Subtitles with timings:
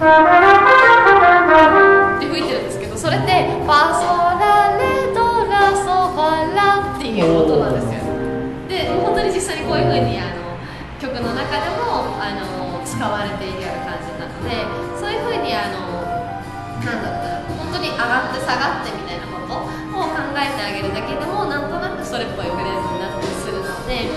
[0.00, 0.02] っ
[2.20, 3.26] て吹いてるんですけどそれって
[3.60, 4.08] ファソ
[4.40, 8.00] ラレドラソファラっていう音なんですよ。
[8.66, 10.56] で本当に実際にこういうふうにあの
[10.96, 14.64] 曲の中でもあの使われているような感じなので
[14.96, 16.00] そういうふうにあの
[16.80, 19.68] なんだったら本当に上がって下がってみたいなことを
[20.08, 24.08] 考えてあげるだけでもなんとなくそれっぽいフレーズになったりするので